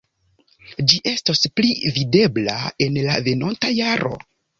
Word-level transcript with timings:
Ĝi 0.93 1.01
estos 1.11 1.43
pli 1.59 1.91
videbla 1.97 2.55
en 2.87 2.97
la 3.09 3.19
venonta 3.29 3.71
jaro. 3.81 4.13